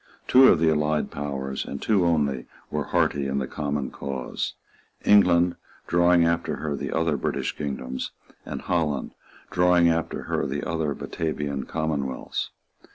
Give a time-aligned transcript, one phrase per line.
[0.27, 4.55] Two of the allied powers, and two only, were hearty in the common cause;
[5.05, 8.09] England, drawing after her the other British kingdoms;
[8.43, 9.13] and Holland,
[9.51, 12.49] drawing after her the other Batavian commonwealths.